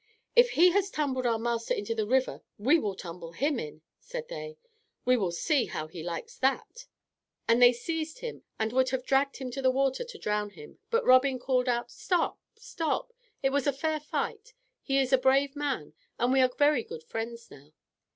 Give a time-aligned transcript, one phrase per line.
[0.35, 4.29] "If he has tumbled our master into the river, we will tumble him in," said
[4.29, 4.57] they;
[5.05, 6.87] "we will see how he likes that."
[7.47, 10.79] And they seized him, and would have dragged him to the water to drown him,
[10.89, 13.13] but Robin called out, "Stop, stop!
[13.43, 14.55] it was a fair fight.
[14.81, 17.71] He is a brave man, and we are very good friends now."